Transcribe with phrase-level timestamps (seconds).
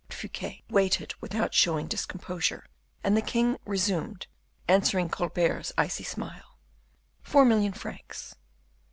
[0.09, 2.65] Fouquet waited without showing discomposure;
[3.03, 4.25] and the king resumed,
[4.67, 6.57] answering Colbert's icy smile,
[7.21, 8.33] "four million francs."